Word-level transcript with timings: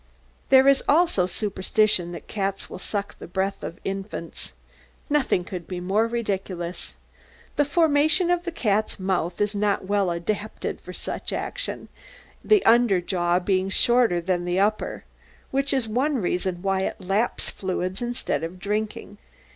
There 0.49 0.67
is 0.67 0.81
also 0.89 1.25
a 1.25 1.29
superstition 1.29 2.11
that 2.11 2.25
cats 2.25 2.71
will 2.71 2.79
suck 2.79 3.19
the 3.19 3.27
breath 3.27 3.63
of 3.63 3.79
infants. 3.83 4.51
Nothing 5.11 5.43
could 5.43 5.67
be 5.67 5.79
more 5.79 6.07
ridiculous. 6.07 6.95
The 7.55 7.65
formation 7.65 8.31
of 8.31 8.41
the 8.43 8.51
cat's 8.51 8.99
mouth 8.99 9.39
is 9.39 9.53
not 9.53 9.85
well 9.85 10.09
adapted 10.09 10.81
for 10.81 10.91
such 10.91 11.31
action, 11.31 11.87
the 12.43 12.65
under 12.65 12.99
jaw 12.99 13.37
being 13.37 13.69
shorter 13.69 14.19
than 14.19 14.45
the 14.45 14.59
upper, 14.59 15.05
which 15.51 15.71
is 15.71 15.87
one 15.87 16.15
reason 16.19 16.63
why 16.63 16.79
it 16.81 16.99
laps 16.99 17.51
fluids 17.51 18.01
instead 18.01 18.43
of 18.43 18.57
drinking. 18.57 19.19